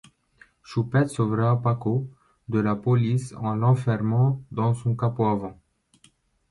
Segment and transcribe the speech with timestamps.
[0.63, 2.07] Choupette sauvera Paco
[2.49, 5.61] de la police en l'enfermant dans son capot avant.